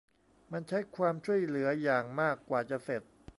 [0.51, 3.01] มันใช้ความช่วยเหลืออย่างมากกว่าจะเสร็จ